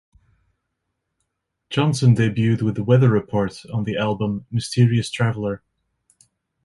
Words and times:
Johnson 1.69 2.15
debuted 2.15 2.63
with 2.63 2.79
Weather 2.79 3.11
Report 3.11 3.61
on 3.71 3.83
the 3.83 3.97
album 3.97 4.47
"Mysterious 4.49 5.11
Traveller". 5.11 5.61